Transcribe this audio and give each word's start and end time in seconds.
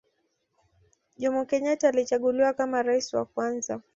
Jomo 1.17 1.45
Kenyatta 1.45 1.87
alichaguliwa 1.89 2.53
kama 2.53 2.81
rais 2.83 3.13
wa 3.13 3.25
kwanza 3.25 3.81